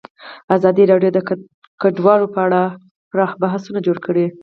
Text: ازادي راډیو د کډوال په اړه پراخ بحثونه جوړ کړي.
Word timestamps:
ازادي 0.55 0.83
راډیو 0.91 1.11
د 1.13 1.19
کډوال 1.81 2.21
په 2.33 2.39
اړه 2.45 2.61
پراخ 3.11 3.31
بحثونه 3.41 3.79
جوړ 3.87 3.97
کړي. 4.05 4.25